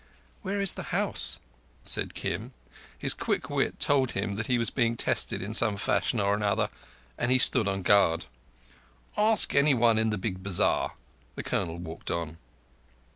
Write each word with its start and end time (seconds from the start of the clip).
"Where 0.41 0.59
is 0.59 0.73
the 0.73 0.97
house?" 0.97 1.37
said 1.83 2.15
Kim. 2.15 2.53
His 2.97 3.13
quick 3.13 3.51
wit 3.51 3.79
told 3.79 4.13
him 4.13 4.35
that 4.35 4.47
he 4.47 4.57
was 4.57 4.71
being 4.71 4.95
tested 4.97 5.43
in 5.43 5.53
some 5.53 5.77
fashion 5.77 6.19
or 6.19 6.33
another, 6.33 6.71
and 7.19 7.29
he 7.29 7.37
stood 7.37 7.67
on 7.67 7.83
guard. 7.83 8.25
"Ask 9.15 9.53
anyone 9.53 9.99
in 9.99 10.09
the 10.09 10.17
big 10.17 10.41
bazar." 10.41 10.93
The 11.35 11.43
Colonel 11.43 11.77
walked 11.77 12.09
on. 12.09 12.39